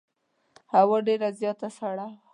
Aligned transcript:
هوا 0.75 0.97
ډېره 1.07 1.29
زیاته 1.39 1.67
سړه 1.77 2.05
وه. 2.11 2.17